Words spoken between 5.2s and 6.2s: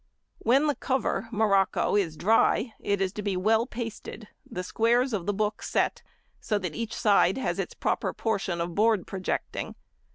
the book set,